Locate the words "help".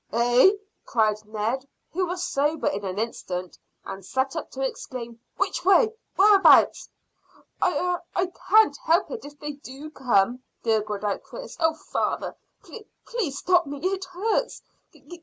8.85-9.11